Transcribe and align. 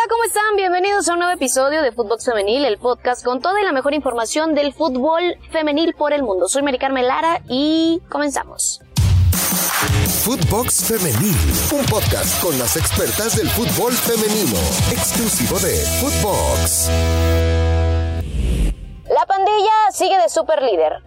Hola, 0.00 0.08
¿cómo 0.08 0.24
están? 0.24 0.56
Bienvenidos 0.56 1.08
a 1.08 1.12
un 1.12 1.18
nuevo 1.18 1.34
episodio 1.34 1.82
de 1.82 1.92
Fútbol 1.92 2.18
Femenil, 2.18 2.64
el 2.64 2.78
podcast 2.78 3.22
con 3.22 3.42
toda 3.42 3.60
y 3.60 3.64
la 3.64 3.72
mejor 3.72 3.92
información 3.92 4.54
del 4.54 4.72
fútbol 4.72 5.36
femenil 5.50 5.92
por 5.92 6.14
el 6.14 6.22
mundo. 6.22 6.48
Soy 6.48 6.62
Mari 6.62 6.78
Carmen 6.78 7.06
Lara 7.06 7.42
y 7.50 8.00
comenzamos. 8.08 8.80
Footbox 10.24 10.84
Femenil, 10.84 11.36
un 11.78 11.84
podcast 11.84 12.42
con 12.42 12.58
las 12.58 12.78
expertas 12.78 13.36
del 13.36 13.50
fútbol 13.50 13.92
femenino, 13.92 14.56
exclusivo 14.90 15.58
de 15.58 15.76
Footbox. 16.00 16.88
La 19.06 19.26
pandilla 19.26 19.90
sigue 19.92 20.16
de 20.16 20.30
super 20.30 20.62
líder. 20.62 21.02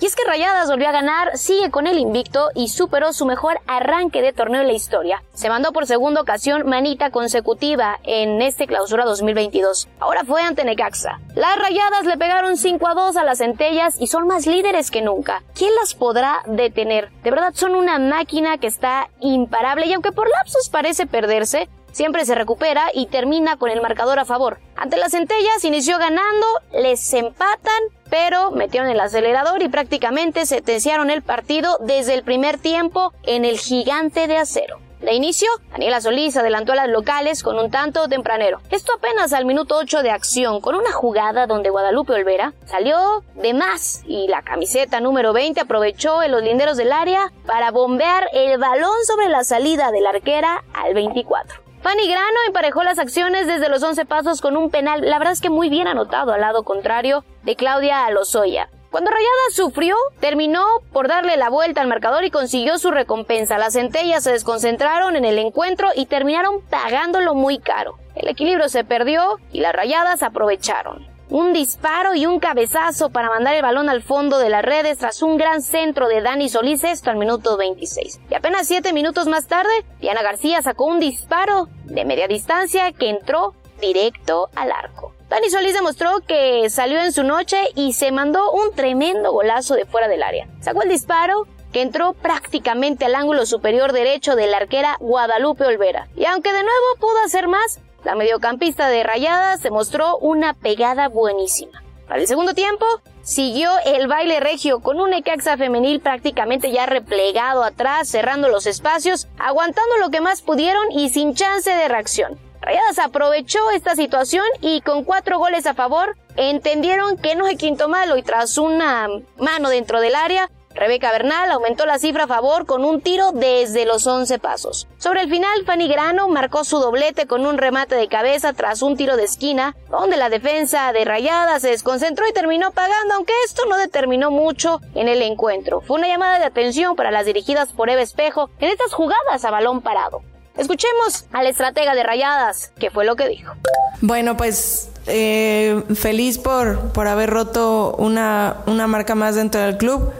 Y 0.00 0.06
es 0.06 0.16
que 0.16 0.24
Rayadas 0.24 0.68
volvió 0.68 0.88
a 0.88 0.92
ganar, 0.92 1.36
sigue 1.36 1.70
con 1.70 1.86
el 1.86 1.98
invicto 1.98 2.50
y 2.54 2.68
superó 2.68 3.12
su 3.12 3.26
mejor 3.26 3.60
arranque 3.66 4.22
de 4.22 4.32
torneo 4.32 4.62
en 4.62 4.66
la 4.66 4.72
historia. 4.72 5.22
Se 5.32 5.48
mandó 5.48 5.72
por 5.72 5.86
segunda 5.86 6.20
ocasión 6.20 6.68
manita 6.68 7.10
consecutiva 7.10 7.98
en 8.02 8.42
este 8.42 8.66
clausura 8.66 9.04
2022. 9.04 9.88
Ahora 10.00 10.24
fue 10.24 10.42
ante 10.42 10.64
Necaxa. 10.64 11.20
Las 11.34 11.56
Rayadas 11.56 12.04
le 12.04 12.18
pegaron 12.18 12.56
5 12.56 12.88
a 12.88 12.94
2 12.94 13.16
a 13.16 13.24
las 13.24 13.38
centellas 13.38 14.00
y 14.00 14.08
son 14.08 14.26
más 14.26 14.46
líderes 14.46 14.90
que 14.90 15.02
nunca. 15.02 15.42
¿Quién 15.54 15.74
las 15.80 15.94
podrá 15.94 16.42
detener? 16.46 17.10
De 17.22 17.30
verdad 17.30 17.52
son 17.54 17.74
una 17.74 17.98
máquina 17.98 18.58
que 18.58 18.66
está 18.66 19.08
imparable 19.20 19.86
y 19.86 19.92
aunque 19.92 20.12
por 20.12 20.28
lapsos 20.28 20.68
parece 20.68 21.06
perderse, 21.06 21.68
siempre 21.92 22.24
se 22.24 22.34
recupera 22.34 22.90
y 22.92 23.06
termina 23.06 23.56
con 23.56 23.70
el 23.70 23.80
marcador 23.80 24.18
a 24.18 24.24
favor. 24.24 24.58
Ante 24.76 24.96
las 24.96 25.12
centellas 25.12 25.64
inició 25.64 25.98
ganando, 25.98 26.46
les 26.72 27.12
empatan, 27.14 27.82
pero 28.10 28.50
metieron 28.50 28.90
el 28.90 29.00
acelerador 29.00 29.62
y 29.62 29.68
prácticamente 29.68 30.44
sentenciaron 30.46 31.10
el 31.10 31.22
partido 31.22 31.78
desde 31.80 32.14
el 32.14 32.24
primer 32.24 32.58
tiempo 32.58 33.12
en 33.22 33.44
el 33.44 33.58
gigante 33.58 34.26
de 34.26 34.38
acero. 34.38 34.78
De 35.02 35.14
inicio, 35.14 35.48
Daniela 35.72 36.00
Solís 36.00 36.36
adelantó 36.36 36.72
a 36.72 36.76
las 36.76 36.88
locales 36.88 37.42
con 37.42 37.58
un 37.58 37.72
tanto 37.72 38.08
tempranero. 38.08 38.60
Esto 38.70 38.92
apenas 38.96 39.32
al 39.32 39.46
minuto 39.46 39.76
8 39.76 40.00
de 40.00 40.12
acción, 40.12 40.60
con 40.60 40.76
una 40.76 40.92
jugada 40.92 41.48
donde 41.48 41.70
Guadalupe 41.70 42.12
Olvera 42.12 42.52
salió 42.66 43.24
de 43.34 43.52
más 43.52 44.02
y 44.06 44.28
la 44.28 44.42
camiseta 44.42 45.00
número 45.00 45.32
20 45.32 45.60
aprovechó 45.60 46.22
en 46.22 46.30
los 46.30 46.44
linderos 46.44 46.76
del 46.76 46.92
área 46.92 47.32
para 47.46 47.72
bombear 47.72 48.28
el 48.32 48.58
balón 48.58 48.94
sobre 49.04 49.28
la 49.28 49.42
salida 49.42 49.90
de 49.90 50.02
la 50.02 50.10
arquera 50.10 50.62
al 50.72 50.94
24. 50.94 51.61
Fanny 51.82 52.06
Grano 52.06 52.38
emparejó 52.46 52.84
las 52.84 53.00
acciones 53.00 53.48
desde 53.48 53.68
los 53.68 53.82
11 53.82 54.04
pasos 54.04 54.40
con 54.40 54.56
un 54.56 54.70
penal, 54.70 55.00
la 55.02 55.18
verdad 55.18 55.32
es 55.32 55.40
que 55.40 55.50
muy 55.50 55.68
bien 55.68 55.88
anotado 55.88 56.32
al 56.32 56.40
lado 56.40 56.62
contrario 56.62 57.24
de 57.42 57.56
Claudia 57.56 58.06
Alozoya. 58.06 58.68
Cuando 58.92 59.10
Rayada 59.10 59.30
sufrió, 59.50 59.96
terminó 60.20 60.64
por 60.92 61.08
darle 61.08 61.36
la 61.36 61.50
vuelta 61.50 61.80
al 61.80 61.88
marcador 61.88 62.24
y 62.24 62.30
consiguió 62.30 62.78
su 62.78 62.90
recompensa. 62.92 63.58
Las 63.58 63.72
centellas 63.72 64.22
se 64.22 64.30
desconcentraron 64.30 65.16
en 65.16 65.24
el 65.24 65.38
encuentro 65.38 65.88
y 65.96 66.06
terminaron 66.06 66.60
pagándolo 66.60 67.34
muy 67.34 67.58
caro. 67.58 67.98
El 68.14 68.28
equilibrio 68.28 68.68
se 68.68 68.84
perdió 68.84 69.38
y 69.50 69.60
las 69.60 69.72
rayadas 69.72 70.22
aprovecharon 70.22 71.11
un 71.32 71.54
disparo 71.54 72.14
y 72.14 72.26
un 72.26 72.40
cabezazo 72.40 73.08
para 73.08 73.30
mandar 73.30 73.54
el 73.54 73.62
balón 73.62 73.88
al 73.88 74.02
fondo 74.02 74.38
de 74.38 74.50
las 74.50 74.62
redes 74.62 74.98
tras 74.98 75.22
un 75.22 75.38
gran 75.38 75.62
centro 75.62 76.06
de 76.06 76.20
Dani 76.20 76.50
Solís 76.50 76.84
esto 76.84 77.08
al 77.08 77.16
minuto 77.16 77.56
26. 77.56 78.20
Y 78.30 78.34
apenas 78.34 78.68
siete 78.68 78.92
minutos 78.92 79.26
más 79.28 79.46
tarde, 79.46 79.72
Diana 79.98 80.22
García 80.22 80.60
sacó 80.60 80.84
un 80.84 81.00
disparo 81.00 81.68
de 81.84 82.04
media 82.04 82.28
distancia 82.28 82.92
que 82.92 83.08
entró 83.08 83.54
directo 83.80 84.50
al 84.54 84.72
arco. 84.72 85.14
Dani 85.30 85.48
Solís 85.48 85.72
demostró 85.72 86.20
que 86.20 86.68
salió 86.68 87.00
en 87.00 87.12
su 87.12 87.22
noche 87.22 87.56
y 87.74 87.94
se 87.94 88.12
mandó 88.12 88.52
un 88.52 88.74
tremendo 88.74 89.32
golazo 89.32 89.74
de 89.74 89.86
fuera 89.86 90.08
del 90.08 90.22
área. 90.22 90.48
Sacó 90.60 90.82
el 90.82 90.90
disparo 90.90 91.46
que 91.72 91.80
entró 91.80 92.12
prácticamente 92.12 93.06
al 93.06 93.14
ángulo 93.14 93.46
superior 93.46 93.94
derecho 93.94 94.36
de 94.36 94.48
la 94.48 94.58
arquera 94.58 94.98
Guadalupe 95.00 95.64
Olvera. 95.64 96.08
Y 96.14 96.26
aunque 96.26 96.52
de 96.52 96.62
nuevo 96.62 96.96
pudo 97.00 97.18
hacer 97.24 97.48
más, 97.48 97.80
la 98.04 98.14
mediocampista 98.14 98.88
de 98.88 99.02
Rayadas 99.02 99.60
se 99.60 99.70
mostró 99.70 100.18
una 100.18 100.54
pegada 100.54 101.08
buenísima. 101.08 101.82
Para 102.08 102.20
el 102.20 102.26
segundo 102.26 102.52
tiempo, 102.52 102.84
siguió 103.22 103.70
el 103.86 104.08
baile 104.08 104.40
regio 104.40 104.80
con 104.80 105.00
un 105.00 105.12
Ecaxa 105.12 105.56
femenil 105.56 106.00
prácticamente 106.00 106.70
ya 106.70 106.86
replegado 106.86 107.62
atrás, 107.62 108.08
cerrando 108.08 108.48
los 108.48 108.66
espacios, 108.66 109.28
aguantando 109.38 109.96
lo 109.98 110.10
que 110.10 110.20
más 110.20 110.42
pudieron 110.42 110.90
y 110.90 111.10
sin 111.10 111.34
chance 111.34 111.70
de 111.70 111.88
reacción. 111.88 112.38
Rayadas 112.60 112.98
aprovechó 112.98 113.70
esta 113.70 113.96
situación 113.96 114.44
y 114.60 114.82
con 114.82 115.04
cuatro 115.04 115.38
goles 115.38 115.66
a 115.66 115.74
favor 115.74 116.16
entendieron 116.36 117.16
que 117.16 117.34
no 117.34 117.46
es 117.46 117.56
quinto 117.56 117.88
malo 117.88 118.16
y 118.16 118.22
tras 118.22 118.56
una 118.58 119.08
mano 119.36 119.68
dentro 119.68 120.00
del 120.00 120.14
área 120.14 120.50
Rebeca 120.74 121.12
Bernal 121.12 121.50
aumentó 121.50 121.86
la 121.86 121.98
cifra 121.98 122.24
a 122.24 122.26
favor 122.26 122.66
con 122.66 122.84
un 122.84 123.00
tiro 123.00 123.32
desde 123.32 123.84
los 123.84 124.06
11 124.06 124.38
pasos. 124.38 124.88
Sobre 124.98 125.22
el 125.22 125.30
final, 125.30 125.64
Fanny 125.64 125.88
Grano 125.88 126.28
marcó 126.28 126.64
su 126.64 126.78
doblete 126.78 127.26
con 127.26 127.46
un 127.46 127.58
remate 127.58 127.94
de 127.94 128.08
cabeza 128.08 128.52
tras 128.52 128.82
un 128.82 128.96
tiro 128.96 129.16
de 129.16 129.24
esquina, 129.24 129.76
donde 129.90 130.16
la 130.16 130.28
defensa 130.28 130.92
de 130.92 131.04
Rayada 131.04 131.60
se 131.60 131.68
desconcentró 131.70 132.26
y 132.28 132.32
terminó 132.32 132.72
pagando, 132.72 133.14
aunque 133.14 133.32
esto 133.46 133.62
no 133.68 133.76
determinó 133.76 134.30
mucho 134.30 134.80
en 134.94 135.08
el 135.08 135.22
encuentro. 135.22 135.80
Fue 135.80 135.98
una 135.98 136.08
llamada 136.08 136.38
de 136.38 136.44
atención 136.44 136.96
para 136.96 137.10
las 137.10 137.26
dirigidas 137.26 137.72
por 137.72 137.90
Eve 137.90 138.02
Espejo 138.02 138.50
en 138.58 138.70
estas 138.70 138.92
jugadas 138.92 139.44
a 139.44 139.50
balón 139.50 139.82
parado. 139.82 140.22
Escuchemos 140.56 141.24
al 141.32 141.46
estratega 141.46 141.94
de 141.94 142.02
Rayadas, 142.02 142.72
que 142.78 142.90
fue 142.90 143.06
lo 143.06 143.16
que 143.16 143.26
dijo. 143.26 143.54
Bueno, 144.02 144.36
pues 144.36 144.90
eh, 145.06 145.82
feliz 145.94 146.38
por, 146.38 146.92
por 146.92 147.06
haber 147.06 147.30
roto 147.30 147.94
una, 147.98 148.58
una 148.66 148.86
marca 148.86 149.14
más 149.14 149.34
dentro 149.34 149.60
del 149.62 149.78
club. 149.78 150.12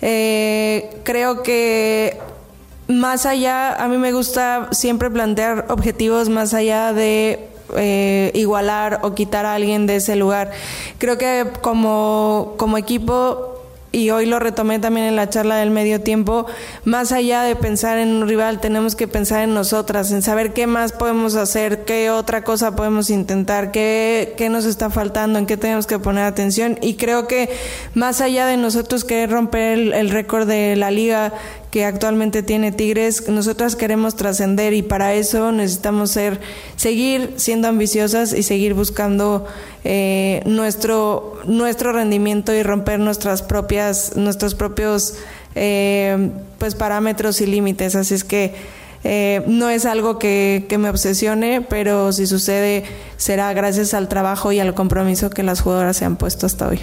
Eh, 0.00 1.00
creo 1.04 1.42
que 1.42 2.18
más 2.88 3.26
allá, 3.26 3.74
a 3.74 3.88
mí 3.88 3.98
me 3.98 4.12
gusta 4.12 4.68
siempre 4.72 5.10
plantear 5.10 5.66
objetivos 5.68 6.28
más 6.28 6.54
allá 6.54 6.92
de 6.92 7.48
eh, 7.76 8.30
igualar 8.34 9.00
o 9.02 9.14
quitar 9.14 9.44
a 9.44 9.54
alguien 9.54 9.86
de 9.86 9.96
ese 9.96 10.16
lugar. 10.16 10.50
Creo 10.98 11.18
que 11.18 11.46
como, 11.60 12.54
como 12.56 12.78
equipo 12.78 13.57
y 13.90 14.10
hoy 14.10 14.26
lo 14.26 14.38
retomé 14.38 14.78
también 14.78 15.06
en 15.06 15.16
la 15.16 15.30
charla 15.30 15.56
del 15.56 15.70
medio 15.70 16.00
tiempo, 16.00 16.46
más 16.84 17.12
allá 17.12 17.42
de 17.42 17.56
pensar 17.56 17.98
en 17.98 18.08
un 18.08 18.28
rival, 18.28 18.60
tenemos 18.60 18.94
que 18.94 19.08
pensar 19.08 19.42
en 19.42 19.54
nosotras, 19.54 20.10
en 20.12 20.22
saber 20.22 20.52
qué 20.52 20.66
más 20.66 20.92
podemos 20.92 21.34
hacer, 21.36 21.84
qué 21.84 22.10
otra 22.10 22.44
cosa 22.44 22.76
podemos 22.76 23.08
intentar, 23.10 23.72
qué, 23.72 24.34
qué 24.36 24.50
nos 24.50 24.66
está 24.66 24.90
faltando, 24.90 25.38
en 25.38 25.46
qué 25.46 25.56
tenemos 25.56 25.86
que 25.86 25.98
poner 25.98 26.24
atención. 26.24 26.78
Y 26.82 26.94
creo 26.94 27.26
que 27.26 27.50
más 27.94 28.20
allá 28.20 28.46
de 28.46 28.56
nosotros 28.56 29.04
querer 29.04 29.30
romper 29.30 29.78
el 29.78 30.10
récord 30.10 30.46
de 30.46 30.76
la 30.76 30.90
liga, 30.90 31.32
que 31.70 31.84
actualmente 31.84 32.42
tiene 32.42 32.72
Tigres, 32.72 33.28
nosotras 33.28 33.76
queremos 33.76 34.16
trascender 34.16 34.72
y 34.72 34.82
para 34.82 35.14
eso 35.14 35.52
necesitamos 35.52 36.10
ser, 36.10 36.40
seguir 36.76 37.34
siendo 37.36 37.68
ambiciosas 37.68 38.32
y 38.32 38.42
seguir 38.42 38.74
buscando 38.74 39.46
eh, 39.84 40.42
nuestro, 40.46 41.40
nuestro 41.44 41.92
rendimiento 41.92 42.54
y 42.54 42.62
romper 42.62 43.00
nuestras 43.00 43.42
propias, 43.42 44.16
nuestros 44.16 44.54
propios 44.54 45.14
eh, 45.54 46.30
pues 46.58 46.74
parámetros 46.74 47.40
y 47.42 47.46
límites. 47.46 47.96
Así 47.96 48.14
es 48.14 48.24
que 48.24 48.54
eh, 49.04 49.42
no 49.46 49.68
es 49.68 49.84
algo 49.84 50.18
que, 50.18 50.64
que 50.68 50.78
me 50.78 50.88
obsesione, 50.88 51.60
pero 51.60 52.12
si 52.12 52.26
sucede 52.26 52.84
será 53.18 53.52
gracias 53.52 53.92
al 53.92 54.08
trabajo 54.08 54.52
y 54.52 54.60
al 54.60 54.74
compromiso 54.74 55.28
que 55.30 55.42
las 55.42 55.60
jugadoras 55.60 55.98
se 55.98 56.06
han 56.06 56.16
puesto 56.16 56.46
hasta 56.46 56.68
hoy. 56.68 56.80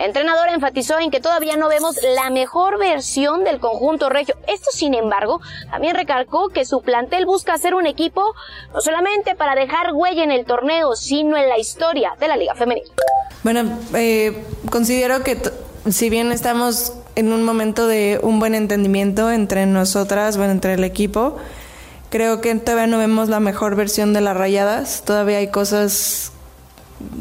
La 0.00 0.06
entrenadora 0.06 0.54
enfatizó 0.54 0.98
en 0.98 1.10
que 1.10 1.20
todavía 1.20 1.58
no 1.58 1.68
vemos 1.68 1.96
la 2.14 2.30
mejor 2.30 2.78
versión 2.78 3.44
del 3.44 3.60
conjunto 3.60 4.08
regio. 4.08 4.34
Esto, 4.46 4.70
sin 4.72 4.94
embargo, 4.94 5.42
también 5.70 5.94
recalcó 5.94 6.48
que 6.48 6.64
su 6.64 6.80
plantel 6.80 7.26
busca 7.26 7.58
ser 7.58 7.74
un 7.74 7.86
equipo 7.86 8.32
no 8.72 8.80
solamente 8.80 9.34
para 9.34 9.54
dejar 9.54 9.92
huella 9.92 10.24
en 10.24 10.30
el 10.30 10.46
torneo, 10.46 10.96
sino 10.96 11.36
en 11.36 11.50
la 11.50 11.58
historia 11.58 12.12
de 12.18 12.28
la 12.28 12.38
Liga 12.38 12.54
Femenina. 12.54 12.88
Bueno, 13.42 13.78
eh, 13.92 14.42
considero 14.70 15.22
que 15.22 15.36
si 15.90 16.08
bien 16.08 16.32
estamos 16.32 16.94
en 17.14 17.34
un 17.34 17.44
momento 17.44 17.86
de 17.86 18.20
un 18.22 18.38
buen 18.38 18.54
entendimiento 18.54 19.30
entre 19.30 19.66
nosotras, 19.66 20.38
bueno, 20.38 20.52
entre 20.52 20.72
el 20.72 20.84
equipo, 20.84 21.36
creo 22.08 22.40
que 22.40 22.54
todavía 22.54 22.86
no 22.86 22.96
vemos 22.96 23.28
la 23.28 23.40
mejor 23.40 23.76
versión 23.76 24.14
de 24.14 24.22
las 24.22 24.34
rayadas. 24.34 25.02
Todavía 25.04 25.36
hay 25.36 25.50
cosas 25.50 26.32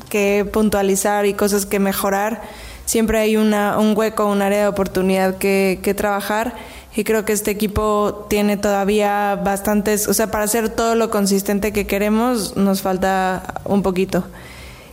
que 0.10 0.50
puntualizar 0.50 1.26
y 1.26 1.34
cosas 1.34 1.66
que 1.66 1.80
mejorar 1.80 2.42
siempre 2.90 3.20
hay 3.20 3.38
una, 3.38 3.78
un 3.78 3.96
hueco, 3.96 4.26
un 4.26 4.42
área 4.42 4.62
de 4.62 4.68
oportunidad 4.68 5.38
que, 5.38 5.80
que 5.84 5.94
trabajar 5.94 6.56
y 6.96 7.04
creo 7.04 7.24
que 7.24 7.34
este 7.34 7.52
equipo 7.52 8.26
tiene 8.32 8.58
todavía 8.58 9.40
bastantes, 9.44 10.08
o 10.08 10.14
sea, 10.16 10.32
para 10.32 10.46
hacer 10.46 10.70
todo 10.70 10.96
lo 10.96 11.12
consistente 11.12 11.72
que 11.72 11.86
queremos 11.86 12.58
nos 12.58 12.82
falta 12.82 13.62
un 13.66 13.84
poquito. 13.84 14.24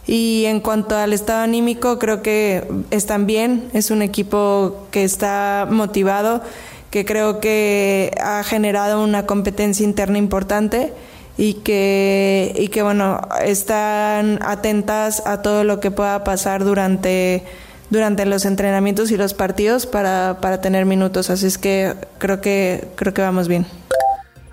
Y 0.06 0.44
en 0.44 0.60
cuanto 0.60 0.94
al 0.94 1.14
estado 1.14 1.40
anímico, 1.40 1.98
creo 1.98 2.20
que 2.20 2.68
están 2.90 3.26
bien, 3.26 3.70
es 3.72 3.90
un 3.90 4.02
equipo 4.02 4.86
que 4.90 5.02
está 5.02 5.66
motivado, 5.70 6.42
que 6.90 7.06
creo 7.06 7.40
que 7.40 8.14
ha 8.22 8.44
generado 8.44 9.02
una 9.02 9.24
competencia 9.24 9.84
interna 9.84 10.18
importante 10.18 10.92
y 11.38 11.54
que, 11.54 12.54
y 12.58 12.68
que 12.68 12.82
bueno, 12.82 13.22
están 13.42 14.38
atentas 14.42 15.22
a 15.24 15.40
todo 15.40 15.64
lo 15.64 15.80
que 15.80 15.90
pueda 15.90 16.24
pasar 16.24 16.62
durante 16.62 17.42
durante 17.90 18.26
los 18.26 18.44
entrenamientos 18.44 19.10
y 19.10 19.16
los 19.16 19.34
partidos 19.34 19.86
para, 19.86 20.38
para 20.40 20.60
tener 20.60 20.86
minutos. 20.86 21.30
Así 21.30 21.46
es 21.46 21.58
que 21.58 21.94
creo 22.18 22.40
que 22.40 22.88
creo 22.96 23.14
que 23.14 23.22
vamos 23.22 23.48
bien. 23.48 23.66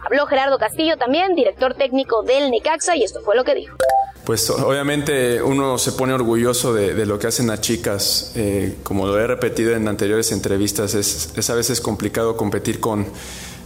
Habló 0.05 0.25
Gerardo 0.27 0.57
Castillo 0.57 0.97
también, 0.97 1.33
director 1.33 1.73
técnico 1.75 2.23
del 2.23 2.51
Necaxa, 2.51 2.95
y 2.95 3.03
esto 3.03 3.21
fue 3.21 3.35
lo 3.35 3.43
que 3.43 3.55
dijo. 3.55 3.77
Pues 4.25 4.49
obviamente 4.49 5.41
uno 5.41 5.77
se 5.77 5.91
pone 5.91 6.13
orgulloso 6.13 6.73
de, 6.73 7.05
lo 7.05 7.19
que 7.19 7.27
hacen 7.27 7.47
las 7.47 7.59
chicas. 7.59 8.31
Eh, 8.35 8.77
como 8.83 9.05
lo 9.05 9.19
he 9.19 9.27
repetido 9.27 9.73
en 9.73 9.87
anteriores 9.87 10.31
entrevistas, 10.31 10.93
es, 10.93 11.49
a 11.49 11.55
veces 11.55 11.81
complicado 11.81 12.37
competir 12.37 12.79
con, 12.79 13.05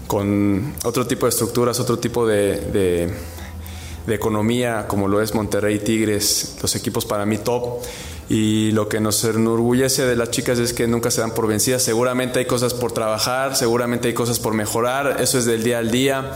con 0.07 0.73
otro 0.83 1.05
tipo 1.05 1.27
de 1.27 1.29
estructuras, 1.29 1.79
otro 1.79 1.99
tipo 1.99 2.25
de, 2.25 3.11
de, 4.07 4.15
economía, 4.15 4.87
como 4.87 5.07
lo 5.07 5.21
es 5.21 5.35
Monterrey 5.35 5.77
Tigres, 5.79 6.57
los 6.59 6.75
equipos 6.75 7.05
para 7.05 7.25
mí 7.25 7.37
top. 7.37 7.83
Y 8.29 8.71
lo 8.71 8.89
que 8.89 8.99
nos 8.99 9.23
enorgullece 9.23 10.05
de 10.05 10.17
las 10.17 10.31
chicas 10.31 10.59
es 10.59 10.73
que 10.73 10.85
nunca 10.87 11.11
se 11.11 11.21
dan 11.21 11.31
por 11.31 11.47
vencidas. 11.47 11.81
Seguramente 11.81 12.39
hay 12.39 12.45
cosas 12.45 12.73
por 12.73 12.91
trabajar, 12.91 13.55
seguramente 13.55 14.09
hay 14.09 14.13
cosas 14.13 14.39
por 14.39 14.53
mejorar, 14.53 15.17
eso 15.21 15.37
es 15.39 15.45
del 15.45 15.63
día 15.63 15.77
al 15.79 15.91
día. 15.91 16.33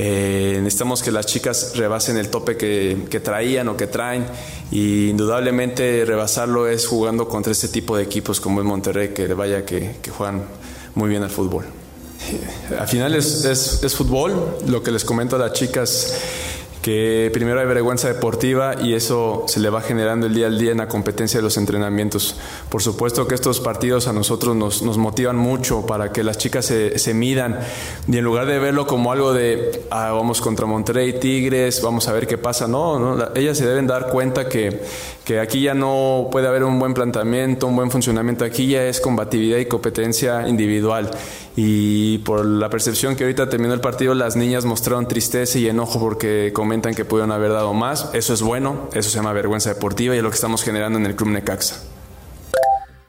Eh, 0.00 0.60
necesitamos 0.62 1.02
que 1.02 1.10
las 1.10 1.26
chicas 1.26 1.72
rebasen 1.74 2.18
el 2.18 2.28
tope 2.28 2.56
que, 2.56 3.20
traían 3.20 3.66
o 3.66 3.76
que 3.76 3.88
traen 3.88 4.26
y 4.70 5.08
indudablemente 5.08 6.04
rebasarlo 6.04 6.68
es 6.68 6.86
jugando 6.86 7.26
contra 7.26 7.50
este 7.50 7.66
tipo 7.66 7.96
de 7.96 8.04
equipos 8.04 8.40
como 8.40 8.60
es 8.60 8.66
Monterrey, 8.66 9.08
que 9.08 9.26
vaya 9.34 9.64
que, 9.64 9.96
juegan 10.16 10.44
muy 10.94 11.08
bien 11.08 11.24
al 11.24 11.30
fútbol. 11.30 11.64
Al 12.78 12.86
final 12.86 13.14
es, 13.16 13.44
es, 13.44 13.94
fútbol, 13.94 14.58
lo 14.66 14.84
que 14.84 14.92
les 14.92 15.04
comento 15.04 15.34
a 15.34 15.40
las 15.40 15.52
chicas 15.52 16.14
que 16.88 17.30
primero 17.34 17.60
hay 17.60 17.66
vergüenza 17.66 18.08
deportiva 18.08 18.76
y 18.80 18.94
eso 18.94 19.44
se 19.46 19.60
le 19.60 19.68
va 19.68 19.82
generando 19.82 20.26
el 20.26 20.32
día 20.32 20.46
al 20.46 20.58
día 20.58 20.72
en 20.72 20.78
la 20.78 20.88
competencia 20.88 21.38
de 21.38 21.42
los 21.42 21.58
entrenamientos. 21.58 22.36
Por 22.70 22.80
supuesto 22.80 23.28
que 23.28 23.34
estos 23.34 23.60
partidos 23.60 24.08
a 24.08 24.14
nosotros 24.14 24.56
nos, 24.56 24.80
nos 24.80 24.96
motivan 24.96 25.36
mucho 25.36 25.84
para 25.84 26.12
que 26.12 26.24
las 26.24 26.38
chicas 26.38 26.64
se, 26.64 26.98
se, 26.98 27.12
midan. 27.12 27.60
Y 28.10 28.16
en 28.16 28.24
lugar 28.24 28.46
de 28.46 28.58
verlo 28.58 28.86
como 28.86 29.12
algo 29.12 29.34
de 29.34 29.84
ah, 29.90 30.12
vamos 30.12 30.40
contra 30.40 30.64
Monterrey, 30.64 31.20
Tigres, 31.20 31.82
vamos 31.82 32.08
a 32.08 32.14
ver 32.14 32.26
qué 32.26 32.38
pasa, 32.38 32.66
no, 32.66 32.98
no 32.98 33.34
ellas 33.34 33.58
se 33.58 33.66
deben 33.66 33.86
dar 33.86 34.08
cuenta 34.08 34.48
que, 34.48 34.80
que 35.26 35.40
aquí 35.40 35.60
ya 35.60 35.74
no 35.74 36.30
puede 36.32 36.48
haber 36.48 36.64
un 36.64 36.78
buen 36.78 36.94
planteamiento, 36.94 37.66
un 37.66 37.76
buen 37.76 37.90
funcionamiento, 37.90 38.46
aquí 38.46 38.66
ya 38.66 38.84
es 38.84 38.98
combatividad 38.98 39.58
y 39.58 39.66
competencia 39.66 40.48
individual 40.48 41.10
y 41.60 42.18
por 42.18 42.46
la 42.46 42.70
percepción 42.70 43.16
que 43.16 43.24
ahorita 43.24 43.48
terminó 43.48 43.74
el 43.74 43.80
partido, 43.80 44.14
las 44.14 44.36
niñas 44.36 44.64
mostraron 44.64 45.08
tristeza 45.08 45.58
y 45.58 45.68
enojo 45.68 45.98
porque 45.98 46.52
comentan 46.54 46.94
que 46.94 47.04
pudieron 47.04 47.32
haber 47.32 47.52
dado 47.52 47.74
más. 47.74 48.14
Eso 48.14 48.32
es 48.32 48.42
bueno, 48.42 48.88
eso 48.92 49.10
se 49.10 49.16
llama 49.16 49.32
vergüenza 49.32 49.74
deportiva 49.74 50.14
y 50.14 50.18
es 50.18 50.22
lo 50.22 50.30
que 50.30 50.36
estamos 50.36 50.62
generando 50.62 51.00
en 51.00 51.06
el 51.06 51.16
Club 51.16 51.30
Necaxa. 51.30 51.82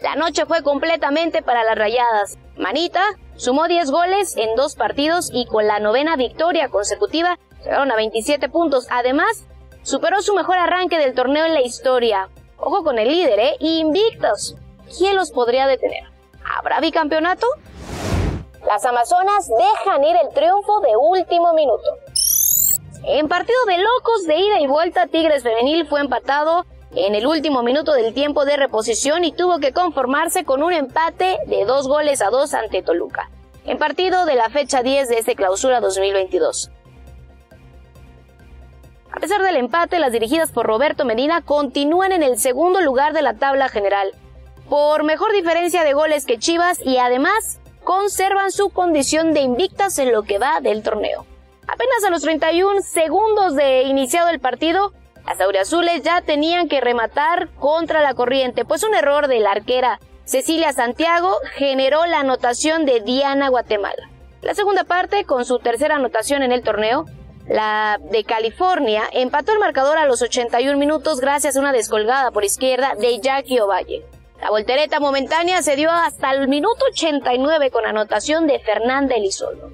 La 0.01 0.15
noche 0.15 0.47
fue 0.47 0.63
completamente 0.63 1.43
para 1.43 1.63
las 1.63 1.77
rayadas. 1.77 2.39
Manita 2.57 3.03
sumó 3.35 3.67
10 3.67 3.91
goles 3.91 4.35
en 4.35 4.55
dos 4.55 4.73
partidos 4.73 5.29
y 5.31 5.45
con 5.45 5.67
la 5.67 5.79
novena 5.79 6.15
victoria 6.15 6.69
consecutiva 6.69 7.37
llegaron 7.63 7.91
a 7.91 7.97
27 7.97 8.49
puntos. 8.49 8.87
Además, 8.89 9.45
superó 9.83 10.23
su 10.23 10.33
mejor 10.33 10.57
arranque 10.57 10.97
del 10.97 11.13
torneo 11.13 11.45
en 11.45 11.53
la 11.53 11.61
historia. 11.61 12.29
Ojo 12.57 12.83
con 12.83 12.97
el 12.97 13.09
líder, 13.09 13.37
¿eh? 13.37 13.55
Invictos. 13.59 14.55
¿Quién 14.97 15.15
los 15.15 15.29
podría 15.29 15.67
detener? 15.67 16.05
¿Habrá 16.57 16.79
bicampeonato? 16.79 17.45
Las 18.65 18.85
Amazonas 18.85 19.47
dejan 19.47 20.03
ir 20.03 20.15
el 20.21 20.29
triunfo 20.33 20.81
de 20.81 20.95
último 20.97 21.53
minuto. 21.53 21.97
En 23.05 23.27
partido 23.29 23.63
de 23.65 23.77
locos 23.77 24.25
de 24.27 24.37
ida 24.37 24.59
y 24.59 24.67
vuelta, 24.67 25.07
Tigres 25.07 25.43
Femenil 25.43 25.87
fue 25.87 26.01
empatado 26.01 26.65
en 26.93 27.15
el 27.15 27.25
último 27.25 27.63
minuto 27.63 27.93
del 27.93 28.13
tiempo 28.13 28.45
de 28.45 28.57
reposición 28.57 29.23
y 29.23 29.31
tuvo 29.31 29.59
que 29.59 29.71
conformarse 29.71 30.43
con 30.43 30.61
un 30.61 30.73
empate 30.73 31.37
de 31.47 31.63
dos 31.65 31.87
goles 31.87 32.21
a 32.21 32.29
dos 32.29 32.53
ante 32.53 32.81
Toluca, 32.81 33.29
en 33.65 33.77
partido 33.77 34.25
de 34.25 34.35
la 34.35 34.49
fecha 34.49 34.83
10 34.83 35.07
de 35.07 35.19
este 35.19 35.35
clausura 35.35 35.79
2022. 35.79 36.71
A 39.11 39.19
pesar 39.19 39.41
del 39.41 39.55
empate, 39.55 39.99
las 39.99 40.11
dirigidas 40.11 40.51
por 40.51 40.65
Roberto 40.65 41.05
Medina 41.05 41.41
continúan 41.41 42.11
en 42.11 42.23
el 42.23 42.39
segundo 42.39 42.81
lugar 42.81 43.13
de 43.13 43.21
la 43.21 43.35
tabla 43.35 43.69
general, 43.69 44.11
por 44.69 45.03
mejor 45.03 45.31
diferencia 45.31 45.83
de 45.83 45.93
goles 45.93 46.25
que 46.25 46.37
Chivas 46.37 46.79
y 46.85 46.97
además 46.97 47.59
conservan 47.89 48.51
su 48.51 48.69
condición 48.69 49.33
de 49.33 49.39
invictas 49.39 49.97
en 49.97 50.11
lo 50.11 50.21
que 50.21 50.37
va 50.37 50.61
del 50.61 50.83
torneo. 50.83 51.25
Apenas 51.67 52.03
a 52.05 52.11
los 52.11 52.21
31 52.21 52.81
segundos 52.83 53.55
de 53.55 53.81
iniciado 53.81 54.29
el 54.29 54.39
partido, 54.39 54.93
las 55.25 55.41
auriazules 55.41 56.03
ya 56.03 56.21
tenían 56.21 56.67
que 56.67 56.81
rematar 56.81 57.49
contra 57.55 58.03
la 58.03 58.13
corriente, 58.13 58.63
pues 58.63 58.83
un 58.83 58.93
error 58.93 59.27
de 59.27 59.39
la 59.39 59.53
arquera 59.53 59.99
Cecilia 60.23 60.71
Santiago 60.71 61.33
generó 61.55 62.05
la 62.05 62.19
anotación 62.19 62.85
de 62.85 62.99
Diana 62.99 63.49
Guatemala. 63.49 64.07
La 64.43 64.53
segunda 64.53 64.83
parte, 64.83 65.25
con 65.25 65.43
su 65.43 65.57
tercera 65.57 65.95
anotación 65.95 66.43
en 66.43 66.51
el 66.51 66.61
torneo, 66.61 67.05
la 67.47 67.99
de 68.11 68.23
California 68.23 69.09
empató 69.13 69.51
el 69.51 69.57
marcador 69.57 69.97
a 69.97 70.05
los 70.05 70.21
81 70.21 70.77
minutos 70.77 71.19
gracias 71.19 71.57
a 71.57 71.59
una 71.59 71.71
descolgada 71.71 72.29
por 72.29 72.45
izquierda 72.45 72.93
de 72.99 73.19
Jackie 73.19 73.59
Ovalle. 73.59 74.05
La 74.41 74.51
voltereta 74.51 75.01
momentánea 75.01 75.61
se 75.61 75.75
dio 75.75 75.91
hasta 75.91 76.31
el 76.31 76.47
minuto 76.47 76.85
89 76.91 77.71
con 77.71 77.85
anotación 77.85 78.47
de 78.47 78.59
Fernanda 78.59 79.15
Elizondo. 79.15 79.69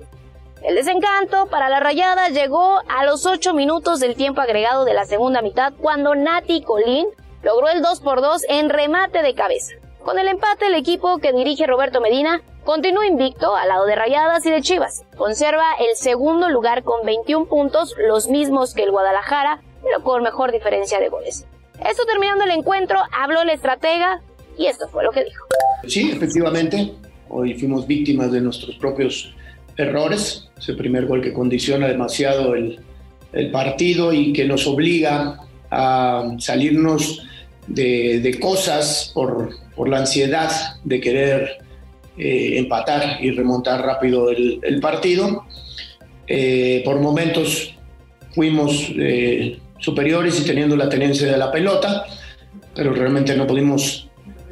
El 0.63 0.73
desencanto 0.73 1.45
para 1.47 1.69
la 1.69 1.79
rayada 1.79 2.29
llegó 2.29 2.81
a 2.87 3.05
los 3.05 3.27
8 3.27 3.53
minutos 3.53 3.99
del 3.99 4.15
tiempo 4.15 4.41
agregado 4.41 4.83
de 4.83 4.95
la 4.95 5.05
segunda 5.05 5.43
mitad 5.43 5.73
cuando 5.79 6.15
Nati 6.15 6.63
Colín 6.63 7.05
logró 7.43 7.69
el 7.69 7.83
2 7.83 7.99
por 7.99 8.21
2 8.21 8.41
en 8.49 8.69
remate 8.69 9.21
de 9.21 9.35
cabeza. 9.35 9.75
Con 10.03 10.17
el 10.17 10.27
empate, 10.27 10.65
el 10.65 10.73
equipo 10.73 11.19
que 11.19 11.31
dirige 11.31 11.67
Roberto 11.67 12.01
Medina 12.01 12.41
continúa 12.63 13.05
invicto 13.05 13.55
al 13.55 13.69
lado 13.69 13.85
de 13.85 13.95
Rayadas 13.95 14.43
y 14.47 14.49
de 14.49 14.63
Chivas. 14.63 15.05
Conserva 15.15 15.75
el 15.79 15.95
segundo 15.95 16.49
lugar 16.49 16.83
con 16.83 17.05
21 17.05 17.45
puntos, 17.45 17.93
los 17.99 18.27
mismos 18.29 18.73
que 18.73 18.83
el 18.83 18.91
Guadalajara, 18.91 19.61
pero 19.83 20.01
con 20.01 20.23
mejor 20.23 20.51
diferencia 20.51 20.99
de 20.99 21.09
goles. 21.09 21.45
Esto 21.87 22.05
terminando 22.05 22.45
el 22.45 22.51
encuentro, 22.51 22.99
habló 23.11 23.41
el 23.41 23.49
estratega 23.51 24.21
y 24.57 24.67
esto 24.67 24.87
fue 24.89 25.03
lo 25.03 25.11
que 25.11 25.23
dijo. 25.23 25.45
Sí, 25.87 26.11
efectivamente, 26.11 26.93
hoy 27.29 27.53
fuimos 27.53 27.85
víctimas 27.87 28.31
de 28.31 28.41
nuestros 28.41 28.75
propios 28.75 29.33
errores. 29.77 30.49
Ese 30.57 30.73
primer 30.73 31.05
gol 31.05 31.21
que 31.21 31.33
condiciona 31.33 31.87
demasiado 31.87 32.55
el, 32.55 32.79
el 33.33 33.51
partido 33.51 34.13
y 34.13 34.33
que 34.33 34.45
nos 34.45 34.65
obliga 34.67 35.39
a 35.69 36.35
salirnos 36.39 37.23
de, 37.67 38.19
de 38.21 38.39
cosas 38.39 39.11
por, 39.13 39.49
por, 39.75 39.89
la 39.89 39.99
ansiedad 39.99 40.51
de 40.83 41.01
querer 41.01 41.57
eh, 42.17 42.57
empatar 42.57 43.17
y 43.21 43.31
remontar 43.31 43.81
rápido 43.83 44.29
el, 44.29 44.59
el 44.63 44.79
partido. 44.79 45.45
Eh, 46.27 46.81
por 46.85 46.99
momentos 46.99 47.75
fuimos 48.33 48.89
eh, 48.97 49.59
superiores 49.79 50.39
y 50.39 50.45
teniendo 50.45 50.75
la 50.75 50.89
tenencia 50.89 51.31
de 51.31 51.37
la 51.37 51.51
pelota, 51.51 52.05
pero 52.73 52.93
realmente 52.93 53.35
no 53.35 53.45
pudimos 53.45 54.09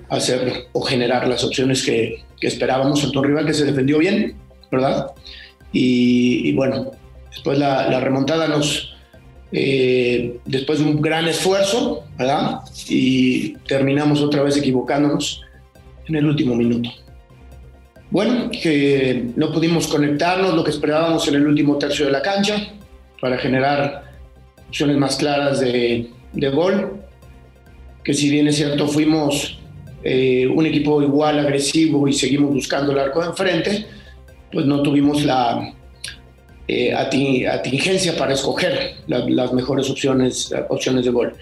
hacer 0.10 0.68
o 0.74 0.82
generar 0.82 1.28
las 1.28 1.44
opciones 1.44 1.84
que, 1.84 2.24
esperábamos 2.42 3.02
ante 3.06 3.18
un 3.18 3.24
rival 3.24 3.46
que 3.46 3.54
se 3.54 3.64
defendió 3.64 4.00
bien, 4.00 4.36
¿verdad? 4.70 5.12
Y, 5.72 6.52
bueno, 6.54 6.92
después 7.32 7.58
la, 7.58 8.02
remontada 8.02 8.50
nos, 8.50 8.94
eh, 9.54 10.40
después 10.44 10.80
de 10.80 10.86
un 10.86 11.02
gran 11.02 11.26
esfuerzo, 11.30 12.04
¿verdad? 12.18 12.60
Y 12.90 13.54
terminamos 13.60 14.20
otra 14.22 14.44
vez 14.44 14.58
equivocándonos 14.58 15.42
en 16.06 16.16
el 16.16 16.26
último 16.26 16.54
minuto. 16.54 16.90
Bueno, 18.12 18.52
que 18.52 19.30
no 19.38 19.54
pudimos 19.54 19.88
conectarnos 19.88 20.54
lo 20.54 20.66
que 20.66 20.72
esperábamos 20.72 21.26
en 21.30 21.36
el 21.36 21.48
último 21.48 21.78
tercio 21.78 22.08
de 22.08 22.12
la 22.12 22.22
cancha 22.22 22.74
para 23.22 23.38
generar 23.38 24.04
opciones 24.68 24.98
más 24.98 25.16
claras 25.16 25.62
de 25.62 26.10
gol, 26.54 27.02
que 28.04 28.14
si 28.14 28.30
bien 28.30 28.48
es 28.50 28.58
cierto 28.58 28.88
fuimos 28.88 29.63
eh, 30.04 30.48
un 30.48 30.66
equipo 30.66 31.02
igual, 31.02 31.40
agresivo 31.40 32.08
y 32.08 32.14
seguimos 32.14 32.54
buscando 32.54 32.92
el 32.92 33.00
arco 33.00 33.22
de 33.22 33.28
enfrente, 33.28 33.86
pues 34.52 34.66
no 34.66 34.82
tuvimos 34.82 35.24
la 35.24 35.74
eh, 36.68 36.94
atingencia 36.94 38.16
para 38.18 38.34
escoger 38.34 38.96
las 39.08 39.54
mejores 39.54 39.90
opciones, 39.90 40.54
opciones 40.70 41.06
de 41.06 41.12
gol. 41.12 41.34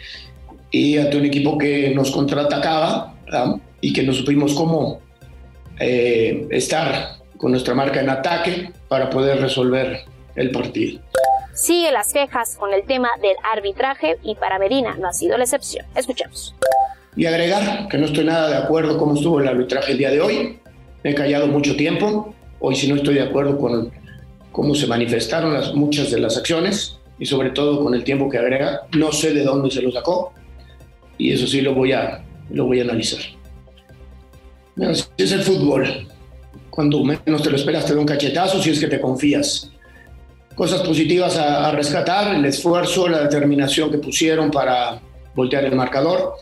Y 0.69 0.97
ante 0.97 1.17
un 1.17 1.25
equipo 1.25 1.57
que 1.57 1.93
nos 1.93 2.11
contraatacaba 2.11 3.15
y 3.81 3.93
que 3.93 4.03
no 4.03 4.13
supimos 4.13 4.53
cómo 4.53 5.01
eh, 5.79 6.47
estar 6.51 7.17
con 7.37 7.51
nuestra 7.51 7.73
marca 7.73 7.99
en 7.99 8.09
ataque 8.09 8.71
para 8.87 9.09
poder 9.09 9.41
resolver 9.41 10.01
el 10.35 10.51
partido. 10.51 11.01
Sigue 11.53 11.91
las 11.91 12.13
quejas 12.13 12.55
con 12.55 12.73
el 12.73 12.85
tema 12.85 13.09
del 13.21 13.35
arbitraje 13.51 14.17
y 14.23 14.35
para 14.35 14.59
Medina 14.59 14.95
no 14.99 15.09
ha 15.09 15.13
sido 15.13 15.37
la 15.37 15.43
excepción. 15.43 15.85
Escuchemos. 15.95 16.55
Y 17.15 17.25
agregar 17.25 17.87
que 17.89 17.97
no 17.97 18.05
estoy 18.05 18.25
nada 18.25 18.49
de 18.49 18.57
acuerdo 18.57 18.97
cómo 18.97 19.15
estuvo 19.15 19.39
el 19.39 19.47
arbitraje 19.47 19.91
el 19.91 19.97
día 19.97 20.11
de 20.11 20.21
hoy. 20.21 20.59
Me 21.03 21.11
he 21.11 21.15
callado 21.15 21.47
mucho 21.47 21.75
tiempo. 21.75 22.33
Hoy 22.59 22.75
sí 22.75 22.87
no 22.87 22.95
estoy 22.95 23.15
de 23.15 23.23
acuerdo 23.23 23.57
con 23.57 23.91
cómo 24.51 24.75
se 24.75 24.87
manifestaron 24.87 25.53
las, 25.53 25.73
muchas 25.73 26.11
de 26.11 26.19
las 26.19 26.37
acciones 26.37 26.97
y 27.19 27.25
sobre 27.25 27.51
todo 27.51 27.83
con 27.83 27.93
el 27.93 28.03
tiempo 28.03 28.29
que 28.29 28.37
agrega. 28.37 28.81
No 28.95 29.11
sé 29.11 29.33
de 29.33 29.43
dónde 29.43 29.71
se 29.71 29.81
lo 29.81 29.91
sacó 29.91 30.33
y 31.17 31.33
eso 31.33 31.47
sí 31.47 31.61
lo 31.61 31.73
voy 31.73 31.91
a, 31.91 32.23
lo 32.49 32.65
voy 32.65 32.79
a 32.79 32.83
analizar. 32.83 33.19
Así 34.81 35.03
es 35.17 35.31
el 35.31 35.41
fútbol. 35.41 36.07
Cuando 36.69 37.03
menos 37.03 37.43
te 37.43 37.49
lo 37.49 37.57
esperas 37.57 37.85
te 37.85 37.93
da 37.93 37.99
un 37.99 38.05
cachetazo 38.05 38.61
si 38.61 38.69
es 38.69 38.79
que 38.79 38.87
te 38.87 38.99
confías. 38.99 39.71
cosas 40.55 40.81
positivas 40.81 41.37
a, 41.37 41.71
rescatar, 41.71 42.35
el 42.35 42.45
esfuerzo, 42.45 43.07
la 43.07 43.23
determinación 43.23 43.91
que 43.91 43.97
pusieron 43.97 44.49
para 44.49 44.99
voltear 45.35 45.65
el 45.65 45.75
marcador, 45.75 46.35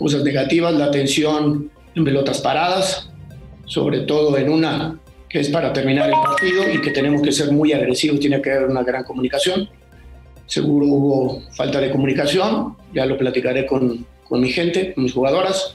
cosas 0.00 0.24
negativas, 0.24 0.72
la 0.72 0.86
atención 0.86 1.70
en 1.94 2.04
pelotas 2.04 2.40
paradas, 2.40 3.10
sobre 3.66 4.00
todo 4.00 4.38
en 4.38 4.48
una 4.48 4.98
que 5.28 5.40
es 5.40 5.50
para 5.50 5.74
terminar 5.74 6.08
el 6.08 6.14
partido 6.14 6.62
y 6.72 6.80
que 6.80 6.90
tenemos 6.90 7.20
que 7.20 7.30
ser 7.30 7.52
muy 7.52 7.74
agresivos, 7.74 8.18
tiene 8.18 8.40
que 8.40 8.50
haber 8.50 8.70
una 8.70 8.82
gran 8.82 9.04
comunicación. 9.04 9.68
Seguro 10.46 10.86
hubo 10.86 11.42
falta 11.52 11.82
de 11.82 11.90
comunicación, 11.90 12.76
ya 12.94 13.04
lo 13.04 13.18
platicaré 13.18 13.66
con, 13.66 14.06
con 14.26 14.40
mi 14.40 14.48
gente, 14.48 14.94
con 14.94 15.04
mis 15.04 15.12
jugadoras. 15.12 15.74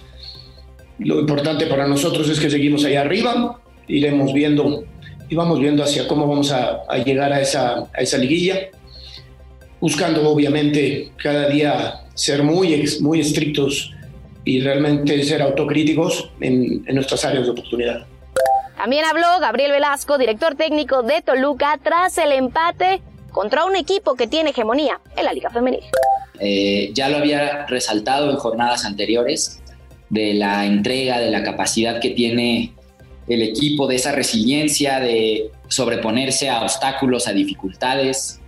Lo 0.98 1.20
importante 1.20 1.68
para 1.68 1.88
nosotros 1.88 2.28
es 2.28 2.40
que 2.40 2.50
seguimos 2.50 2.84
ahí 2.84 2.96
arriba, 2.96 3.62
iremos 3.88 4.34
viendo 4.34 4.86
y 5.30 5.36
vamos 5.36 5.60
viendo 5.60 5.84
hacia 5.84 6.08
cómo 6.08 6.28
vamos 6.28 6.52
a, 6.52 6.82
llegar 7.06 7.32
a 7.32 7.42
esa, 7.42 7.88
a 7.94 8.02
esa 8.02 8.18
liguilla, 8.18 8.70
buscando 9.80 10.28
obviamente 10.28 11.12
cada 11.16 11.48
día 11.48 12.08
ser 12.16 12.42
muy, 12.42 12.84
muy 13.02 13.20
estrictos 13.20 13.92
y 14.46 14.62
realmente 14.62 15.22
ser 15.24 15.42
autocríticos 15.42 16.32
en, 16.40 16.84
en 16.88 16.96
nuestras 16.96 17.26
áreas 17.26 17.46
de 17.46 17.52
oportunidad. 17.52 18.06
También 18.78 19.06
habló 19.06 19.28
Gabriel 19.42 19.72
Velasco, 19.72 20.18
director 20.18 20.56
técnico 20.56 21.02
de 21.02 21.22
Toluca, 21.22 21.80
tras 21.82 22.18
el 22.18 22.32
empate 22.32 23.02
contra 23.32 23.66
un 23.66 23.76
equipo 23.76 24.16
que 24.16 24.28
tiene 24.28 24.52
hegemonía 24.52 25.02
en 25.18 25.26
la 25.26 25.34
Liga 25.34 25.50
Femenil. 25.50 25.82
Eh, 26.40 26.92
ya 26.94 27.10
lo 27.10 27.18
había 27.18 27.66
resaltado 27.66 28.30
en 28.30 28.38
jornadas 28.38 28.86
anteriores 28.86 29.62
de 30.10 30.34
la 30.36 30.66
entrega, 30.66 31.20
de 31.20 31.32
la 31.32 31.44
capacidad 31.44 32.00
que 32.00 32.12
tiene 32.12 32.74
el 33.28 33.42
equipo, 33.42 33.88
de 33.88 33.96
esa 33.96 34.12
resiliencia, 34.12 35.00
de 35.00 35.50
sobreponerse 35.68 36.50
a 36.50 36.62
obstáculos, 36.62 37.28
a 37.28 37.34
dificultades, 37.34 38.40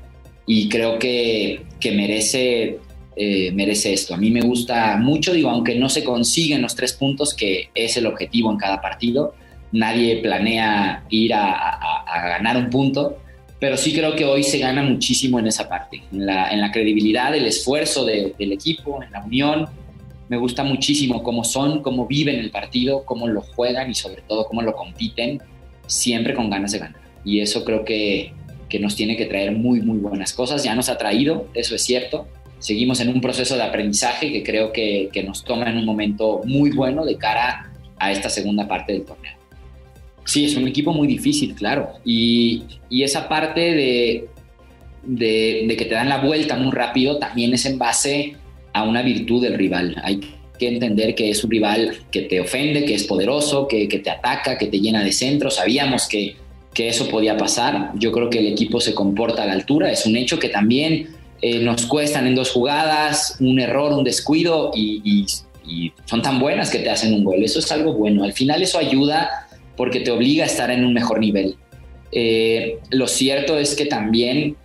y 0.46 0.70
creo 0.70 1.00
que, 1.00 1.66
que 1.80 1.92
merece, 1.92 2.80
eh, 3.18 3.52
merece 3.52 3.94
esto. 3.94 4.14
A 4.14 4.18
mí 4.18 4.30
me 4.30 4.42
gusta 4.42 4.96
mucho, 4.98 5.34
digo, 5.34 5.50
aunque 5.50 5.76
no 5.76 5.90
se 5.90 6.04
consiguen 6.04 6.62
los 6.62 6.76
tres 6.76 6.94
puntos, 6.94 7.34
que 7.34 7.70
es 7.74 7.98
el 7.98 8.06
objetivo 8.06 8.52
en 8.52 8.58
cada 8.58 8.80
partido, 8.80 9.34
nadie 9.72 10.18
planea 10.18 11.04
ir 11.10 11.34
a, 11.34 12.04
ganar 12.08 12.58
un 12.58 12.70
punto, 12.70 13.18
pero 13.60 13.76
sí 13.76 13.94
creo 13.94 14.16
que 14.16 14.24
hoy 14.24 14.44
se 14.44 14.60
gana 14.60 14.84
muchísimo 14.84 15.40
en 15.40 15.48
esa 15.48 15.68
parte, 15.68 16.04
en 16.12 16.26
la, 16.26 16.52
en 16.52 16.62
la 16.62 16.72
credibilidad, 16.72 17.36
el 17.36 17.46
esfuerzo 17.46 18.06
del 18.06 18.52
equipo, 18.52 19.02
en 19.02 19.12
la 19.12 19.24
unión, 19.24 19.68
me 20.30 20.38
gusta 20.38 20.64
muchísimo 20.64 21.24
cómo 21.24 21.44
son, 21.44 21.82
cómo 21.82 22.06
viven 22.06 22.36
el 22.36 22.52
partido, 22.52 23.04
cómo 23.06 23.28
lo 23.28 23.42
juegan 23.42 23.90
y 23.90 23.96
sobre 23.96 24.22
todo 24.22 24.46
cómo 24.46 24.62
lo 24.62 24.74
compiten, 24.74 25.42
siempre 25.88 26.34
con 26.34 26.50
ganas 26.50 26.72
de 26.74 26.80
ganar. 26.80 27.02
Y 27.24 27.40
eso 27.40 27.64
creo 27.64 27.84
que, 27.86 28.34
que 28.70 28.80
nos 28.80 28.96
tiene 28.96 29.16
que 29.16 29.26
traer 29.26 29.54
muy, 29.54 29.82
muy 29.82 29.98
buenas 29.98 30.34
cosas. 30.34 30.64
Ya 30.64 30.76
nos 30.76 30.90
ha 30.90 30.98
traído, 30.98 31.48
eso 31.54 31.76
es 31.76 31.84
cierto. 31.84 32.28
Seguimos 32.60 33.00
en 33.00 33.10
un 33.10 33.22
proceso 33.22 33.56
de 33.56 33.64
aprendizaje 33.64 34.32
que 34.32 34.44
creo 34.44 34.72
que, 34.72 35.10
que 35.14 35.24
nos 35.24 35.44
toma 35.44 35.70
en 35.70 35.78
un 35.78 35.86
momento 35.86 36.42
muy 36.46 36.72
bueno 36.72 37.06
de 37.06 37.18
cara 37.18 37.72
a 38.00 38.12
esta 38.12 38.30
segunda 38.30 38.68
parte 38.68 38.94
del 38.94 39.04
torneo. 39.04 39.34
Sí, 40.26 40.46
es 40.46 40.58
un 40.58 40.68
equipo 40.68 40.92
muy 40.92 41.08
difícil, 41.08 41.56
claro. 41.56 41.94
Y, 42.04 42.64
y 42.90 43.04
esa 43.04 43.30
parte 43.30 43.62
de, 43.62 44.28
de, 45.04 45.66
de, 45.68 45.78
que 45.78 45.86
te 45.86 45.96
dan 45.96 46.10
la 46.10 46.18
vuelta 46.18 46.58
muy 46.58 46.72
rápido 46.72 47.18
también 47.18 47.54
es 47.54 47.66
en 47.66 47.78
base 47.78 48.36
a 48.74 48.84
una 48.84 49.02
virtud 49.02 49.42
del 49.42 49.54
rival. 49.54 49.96
Hay 50.04 50.20
que 50.60 50.68
entender 50.68 51.16
que 51.16 51.30
es 51.30 51.44
un 51.44 51.52
rival 51.52 51.98
que 52.12 52.24
te 52.24 52.40
ofende, 52.40 52.86
que 52.86 52.96
es 52.96 53.04
poderoso, 53.04 53.68
que, 53.68 53.88
te 53.88 54.10
ataca, 54.10 54.58
que 54.58 54.68
te 54.68 54.80
llena 54.80 55.04
de 55.04 55.12
centro. 55.12 55.50
Sabíamos 55.50 56.08
que, 56.08 56.36
que, 56.74 56.90
eso 56.90 57.08
podía 57.08 57.38
pasar. 57.38 57.92
Yo 57.96 58.12
creo 58.12 58.30
que 58.30 58.40
el 58.40 58.48
equipo 58.48 58.82
se 58.82 58.94
comporta 58.94 59.44
a 59.44 59.46
la 59.46 59.54
altura. 59.54 59.92
Es 59.92 60.06
un 60.06 60.18
hecho 60.18 60.40
que 60.40 60.50
también 60.50 61.08
eh, 61.42 61.60
nos 61.60 61.86
cuestan 61.86 62.28
en 62.28 62.36
dos 62.36 62.52
jugadas, 62.52 63.38
un 63.40 63.60
error, 63.60 63.94
un 63.94 64.04
descuido 64.04 64.72
y, 64.76 65.26
son 66.06 66.22
tan 66.22 66.40
buenas 66.40 66.70
que 66.70 66.80
te 66.80 66.90
hacen 66.90 67.14
un 67.14 67.26
gol. 67.26 67.44
Eso 67.44 67.60
es 67.60 67.70
algo 67.74 67.94
bueno. 67.94 68.24
Al 68.24 68.32
final 68.32 68.62
eso 68.62 68.80
ayuda 68.80 69.50
porque 69.76 70.00
te 70.00 70.12
obliga 70.12 70.46
a 70.46 70.48
estar 70.48 70.72
en 70.72 70.86
un 70.86 70.94
mejor 70.94 71.20
nivel. 71.20 71.58
Eh, 72.14 72.80
lo 72.92 73.06
cierto 73.06 73.58
es 73.58 73.76
que 73.76 73.86
también 73.86 74.56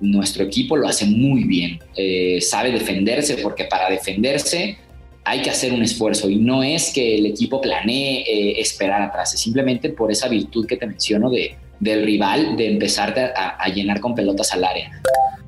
nuestro 0.00 0.44
equipo 0.44 0.76
lo 0.76 0.88
hace 0.88 1.04
muy 1.06 1.44
bien, 1.44 1.80
eh, 1.96 2.40
sabe 2.40 2.70
defenderse 2.70 3.36
porque 3.38 3.64
para 3.64 3.90
defenderse 3.90 4.78
hay 5.24 5.42
que 5.42 5.50
hacer 5.50 5.72
un 5.72 5.82
esfuerzo 5.82 6.30
y 6.30 6.36
no 6.36 6.62
es 6.62 6.92
que 6.92 7.18
el 7.18 7.26
equipo 7.26 7.60
planee 7.60 8.20
eh, 8.20 8.60
esperar 8.60 9.02
atrás, 9.02 9.34
es 9.34 9.40
simplemente 9.40 9.88
por 9.88 10.12
esa 10.12 10.28
virtud 10.28 10.66
que 10.66 10.76
te 10.76 10.86
menciono 10.86 11.30
de, 11.30 11.56
del 11.80 12.04
rival 12.04 12.56
de 12.56 12.68
empezar 12.68 13.14
a, 13.36 13.68
llenar 13.68 14.00
con 14.00 14.14
pelotas 14.14 14.52
al 14.52 14.64
área. 14.64 14.90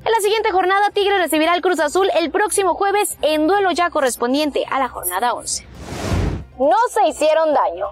En 0.05 0.11
la 0.11 0.19
siguiente 0.21 0.51
jornada, 0.51 0.89
Tigre 0.93 1.17
recibirá 1.17 1.53
al 1.53 1.61
Cruz 1.61 1.79
Azul 1.79 2.09
el 2.19 2.31
próximo 2.31 2.73
jueves 2.75 3.17
en 3.21 3.47
duelo 3.47 3.71
ya 3.71 3.89
correspondiente 3.89 4.63
a 4.69 4.79
la 4.79 4.87
jornada 4.87 5.33
11. 5.33 5.65
No 6.57 6.77
se 6.93 7.07
hicieron 7.07 7.53
daño. 7.53 7.87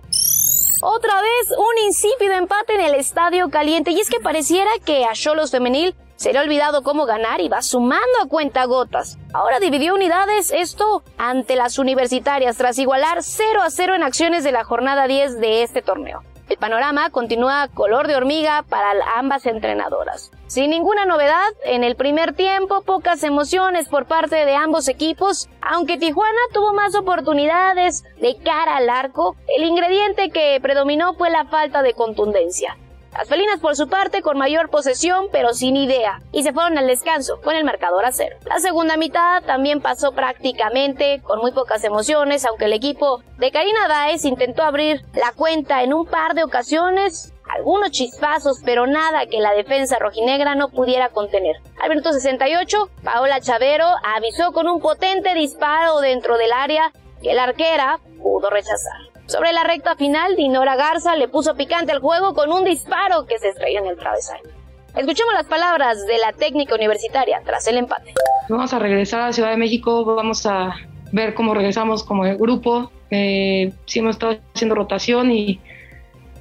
Otra 0.82 1.22
vez 1.22 1.58
un 1.58 1.86
insípido 1.88 2.34
empate 2.34 2.76
en 2.76 2.82
el 2.82 2.96
Estadio 2.96 3.50
Caliente 3.50 3.92
y 3.92 4.00
es 4.00 4.10
que 4.10 4.20
pareciera 4.20 4.70
que 4.86 5.06
a 5.06 5.14
Cholos 5.14 5.52
Femenil 5.52 5.96
se 6.18 6.34
le 6.34 6.40
ha 6.40 6.42
olvidado 6.42 6.84
cómo 6.84 7.06
ganar 7.06 7.42
y 7.42 7.50
va 7.50 7.62
sumando 7.62 8.06
a 8.24 8.28
cuenta 8.28 8.66
gotas. 8.66 9.18
Ahora 9.34 9.60
dividió 9.60 9.94
unidades 9.94 10.52
esto 10.52 11.04
ante 11.18 11.56
las 11.56 11.80
universitarias 11.80 12.58
tras 12.58 12.78
igualar 12.80 13.24
0 13.24 13.62
a 13.62 13.70
0 13.70 13.96
en 13.96 14.04
acciones 14.04 14.44
de 14.44 14.52
la 14.52 14.64
jornada 14.64 15.08
10 15.08 15.40
de 15.40 15.64
este 15.64 15.82
torneo. 15.82 16.24
El 16.50 16.58
panorama 16.58 17.10
continúa 17.10 17.68
color 17.74 18.08
de 18.08 18.16
hormiga 18.16 18.64
para 18.70 18.94
ambas 19.18 19.46
entrenadoras. 19.46 20.32
Sin 20.48 20.70
ninguna 20.70 21.06
novedad, 21.06 21.50
en 21.66 21.84
el 21.84 21.98
primer 21.98 22.34
tiempo 22.34 22.84
pocas 22.84 23.22
emociones 23.24 23.90
por 23.90 24.06
parte 24.06 24.46
de 24.46 24.56
ambos 24.56 24.88
equipos, 24.88 25.50
aunque 25.62 25.98
Tijuana 25.98 26.40
tuvo 26.54 26.72
más 26.72 26.96
oportunidades 26.96 28.06
de 28.22 28.38
cara 28.38 28.78
al 28.78 28.90
arco, 28.90 29.36
el 29.58 29.66
ingrediente 29.66 30.30
que 30.30 30.58
predominó 30.62 31.16
fue 31.16 31.30
la 31.30 31.44
falta 31.46 31.82
de 31.82 31.94
contundencia. 31.94 32.78
Las 33.18 33.28
felinas 33.28 33.60
por 33.60 33.76
su 33.76 33.90
parte 33.90 34.22
con 34.22 34.38
mayor 34.38 34.70
posesión 34.70 35.28
pero 35.32 35.54
sin 35.54 35.76
idea 35.76 36.22
y 36.32 36.44
se 36.44 36.54
fueron 36.54 36.78
al 36.78 36.86
descanso 36.86 37.42
con 37.42 37.56
el 37.56 37.66
marcador 37.66 38.06
a 38.06 38.12
cero. 38.12 38.38
La 38.46 38.60
segunda 38.60 38.96
mitad 38.96 39.44
también 39.44 39.82
pasó 39.82 40.12
prácticamente 40.12 41.22
con 41.24 41.40
muy 41.40 41.52
pocas 41.52 41.84
emociones 41.84 42.46
aunque 42.46 42.66
el 42.66 42.74
equipo 42.74 43.24
de 43.40 43.52
Karina 43.52 43.88
Daes 43.88 44.24
intentó 44.24 44.62
abrir 44.64 45.02
la 45.16 45.32
cuenta 45.32 45.82
en 45.82 45.94
un 45.94 46.06
par 46.06 46.36
de 46.36 46.44
ocasiones 46.44 47.34
algunos 47.50 47.92
chispazos, 47.92 48.62
pero 48.64 48.88
nada 48.88 49.26
que 49.26 49.40
la 49.40 49.54
defensa 49.54 49.98
rojinegra 50.00 50.56
no 50.56 50.70
pudiera 50.70 51.10
contener. 51.10 51.56
Al 51.82 51.90
minuto 51.90 52.12
68, 52.12 52.90
Paola 53.04 53.40
Chavero 53.40 53.88
avisó 54.04 54.52
con 54.52 54.68
un 54.68 54.82
potente 54.82 55.34
disparo 55.34 56.00
dentro 56.02 56.38
del 56.38 56.52
área 56.52 56.92
que 57.22 57.34
la 57.34 57.44
arquera 57.44 58.00
pudo 58.22 58.50
rechazar. 58.50 59.17
Sobre 59.28 59.52
la 59.52 59.64
recta 59.66 59.96
final, 59.98 60.38
Dinora 60.38 60.78
Garza 60.78 61.16
le 61.18 61.28
puso 61.28 61.56
picante 61.56 61.92
al 61.92 62.00
juego 62.00 62.34
con 62.34 62.50
un 62.52 62.64
disparo 62.64 63.26
que 63.26 63.38
se 63.40 63.50
estrelló 63.50 63.80
en 63.80 63.88
el 63.88 63.98
travesaño. 63.98 64.50
Escuchemos 64.96 65.34
las 65.34 65.46
palabras 65.46 66.08
de 66.08 66.18
la 66.18 66.32
técnica 66.32 66.74
universitaria 66.74 67.42
tras 67.46 67.68
el 67.68 67.78
empate. 67.78 68.14
Vamos 68.48 68.74
a 68.74 68.80
regresar 68.80 69.22
a 69.22 69.34
Ciudad 69.34 69.52
de 69.52 69.58
México, 69.58 70.06
vamos 70.06 70.46
a 70.46 70.76
ver 71.12 71.34
cómo 71.34 71.54
regresamos 71.54 72.06
como 72.06 72.24
grupo. 72.38 72.90
Eh, 73.12 73.74
sí 73.86 74.00
hemos 74.00 74.16
estado 74.16 74.40
haciendo 74.56 74.76
rotación 74.76 75.30
y 75.30 75.60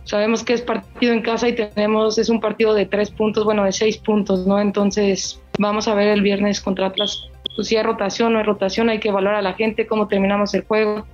sabemos 0.04 0.44
que 0.44 0.52
es 0.52 0.62
partido 0.62 1.12
en 1.12 1.22
casa 1.22 1.48
y 1.48 1.56
tenemos, 1.56 2.18
es 2.18 2.28
un 2.28 2.40
partido 2.40 2.72
de 2.72 2.86
tres 2.86 3.10
puntos, 3.10 3.44
bueno, 3.44 3.64
de 3.64 3.72
seis 3.72 3.98
puntos, 3.98 4.46
¿no? 4.46 4.60
Entonces 4.60 5.42
vamos 5.58 5.88
a 5.88 5.94
ver 5.94 6.06
el 6.08 6.22
viernes 6.22 6.60
contra 6.60 6.86
Atlas. 6.86 7.28
Pues 7.56 7.66
si 7.66 7.76
hay 7.76 7.82
rotación 7.82 8.28
o 8.28 8.30
no 8.30 8.38
hay 8.38 8.44
rotación, 8.44 8.88
hay 8.90 9.00
que 9.00 9.08
evaluar 9.08 9.34
a 9.34 9.42
la 9.42 9.54
gente, 9.54 9.88
cómo 9.88 10.06
terminamos 10.06 10.54
el 10.54 10.64
juego. 10.64 11.04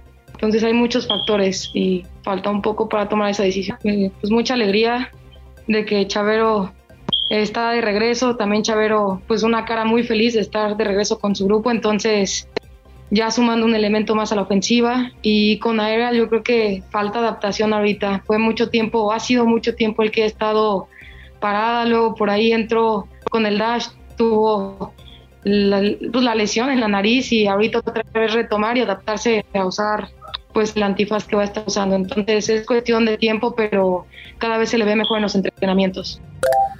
Entonces 0.42 0.64
hay 0.64 0.72
muchos 0.72 1.06
factores 1.06 1.70
y 1.72 2.04
falta 2.24 2.50
un 2.50 2.62
poco 2.62 2.88
para 2.88 3.08
tomar 3.08 3.30
esa 3.30 3.44
decisión. 3.44 3.78
Pues 3.80 4.32
mucha 4.32 4.54
alegría 4.54 5.12
de 5.68 5.84
que 5.84 6.04
Chavero 6.08 6.72
está 7.30 7.70
de 7.70 7.80
regreso, 7.80 8.34
también 8.34 8.64
Chavero 8.64 9.22
pues 9.28 9.44
una 9.44 9.64
cara 9.64 9.84
muy 9.84 10.02
feliz 10.02 10.34
de 10.34 10.40
estar 10.40 10.76
de 10.76 10.82
regreso 10.82 11.20
con 11.20 11.36
su 11.36 11.46
grupo, 11.46 11.70
entonces 11.70 12.48
ya 13.10 13.30
sumando 13.30 13.66
un 13.66 13.76
elemento 13.76 14.16
más 14.16 14.32
a 14.32 14.34
la 14.34 14.42
ofensiva. 14.42 15.12
Y 15.22 15.60
con 15.60 15.78
Aérea 15.78 16.12
yo 16.12 16.28
creo 16.28 16.42
que 16.42 16.82
falta 16.90 17.20
adaptación 17.20 17.72
ahorita, 17.72 18.24
fue 18.26 18.38
mucho 18.38 18.68
tiempo, 18.68 19.12
ha 19.12 19.20
sido 19.20 19.46
mucho 19.46 19.76
tiempo 19.76 20.02
el 20.02 20.10
que 20.10 20.24
ha 20.24 20.26
estado 20.26 20.88
parada, 21.38 21.84
luego 21.84 22.16
por 22.16 22.30
ahí 22.30 22.50
entró 22.50 23.06
con 23.30 23.46
el 23.46 23.58
dash, 23.58 23.86
tuvo 24.16 24.92
la, 25.44 25.82
pues, 26.10 26.24
la 26.24 26.34
lesión 26.34 26.68
en 26.70 26.80
la 26.80 26.88
nariz 26.88 27.30
y 27.30 27.46
ahorita 27.46 27.78
otra 27.78 28.02
vez 28.12 28.32
retomar 28.32 28.76
y 28.76 28.80
adaptarse 28.80 29.44
a 29.54 29.64
usar 29.64 30.08
pues 30.52 30.76
el 30.76 30.82
antifaz 30.82 31.24
que 31.24 31.36
va 31.36 31.42
a 31.42 31.46
estar 31.46 31.64
usando. 31.66 31.96
Entonces 31.96 32.48
es 32.48 32.66
cuestión 32.66 33.04
de 33.04 33.18
tiempo, 33.18 33.54
pero 33.54 34.06
cada 34.38 34.58
vez 34.58 34.70
se 34.70 34.78
le 34.78 34.84
ve 34.84 34.96
mejor 34.96 35.18
en 35.18 35.22
los 35.22 35.34
entrenamientos. 35.34 36.20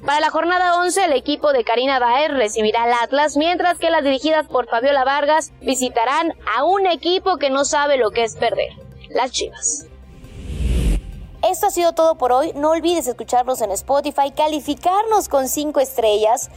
Para 0.05 0.21
la 0.21 0.31
jornada 0.31 0.81
11, 0.81 1.05
el 1.05 1.13
equipo 1.13 1.53
de 1.53 1.63
Karina 1.63 2.01
Baer 2.01 2.33
recibirá 2.33 2.83
al 2.83 2.93
Atlas, 2.93 3.37
mientras 3.37 3.79
que 3.79 3.89
las 3.89 4.03
dirigidas 4.03 4.49
por 4.49 4.69
Fabiola 4.69 5.05
Vargas 5.05 5.53
visitarán 5.61 6.35
a 6.57 6.65
un 6.65 6.87
equipo 6.87 7.37
que 7.37 7.51
no 7.51 7.65
sabe 7.65 7.99
lo 7.99 8.11
que 8.11 8.25
es 8.25 8.35
perder, 8.35 8.71
las 9.11 9.31
Chivas. 9.31 9.87
Esto 11.49 11.67
ha 11.67 11.71
sido 11.71 11.93
todo 11.93 12.17
por 12.17 12.33
hoy. 12.33 12.53
No 12.55 12.71
olvides 12.71 13.07
escucharnos 13.07 13.61
en 13.63 13.73
Spotify, 13.73 14.31
calificarnos 14.37 15.29
con 15.29 15.49
5 15.49 15.81
estrellas. 15.81 16.51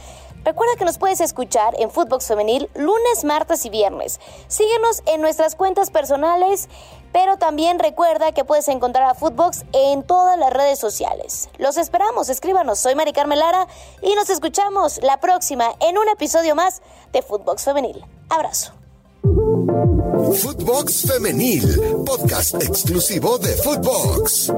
Recuerda 0.46 0.76
que 0.78 0.84
nos 0.84 0.98
puedes 0.98 1.20
escuchar 1.20 1.74
en 1.80 1.90
Footbox 1.90 2.28
Femenil 2.28 2.70
lunes, 2.76 3.24
martes 3.24 3.66
y 3.66 3.68
viernes. 3.68 4.20
Síguenos 4.46 5.02
en 5.06 5.20
nuestras 5.20 5.56
cuentas 5.56 5.90
personales, 5.90 6.68
pero 7.12 7.36
también 7.36 7.80
recuerda 7.80 8.30
que 8.30 8.44
puedes 8.44 8.68
encontrar 8.68 9.10
a 9.10 9.14
Footbox 9.16 9.64
en 9.72 10.04
todas 10.04 10.38
las 10.38 10.52
redes 10.52 10.78
sociales. 10.78 11.48
Los 11.58 11.76
esperamos, 11.76 12.28
escríbanos. 12.28 12.78
Soy 12.78 12.94
Mari 12.94 13.12
Carmelara 13.12 13.66
y 14.02 14.14
nos 14.14 14.30
escuchamos 14.30 15.02
la 15.02 15.18
próxima 15.18 15.74
en 15.80 15.98
un 15.98 16.08
episodio 16.10 16.54
más 16.54 16.80
de 17.12 17.22
Footbox 17.22 17.64
Femenil. 17.64 18.04
Abrazo. 18.28 18.72
Footbox 19.24 21.10
Femenil, 21.12 22.04
podcast 22.06 22.62
exclusivo 22.62 23.36
de 23.38 23.52
Footbox. 23.56 24.52